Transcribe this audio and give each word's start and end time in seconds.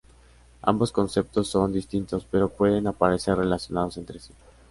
Ambos 0.63 0.91
conceptos 0.91 1.47
son 1.49 1.71
distintos, 1.71 2.25
pero 2.25 2.49
pueden 2.49 2.87
aparecer 2.87 3.35
relacionados 3.37 3.97
entre 3.97 4.17
sí. 4.17 4.33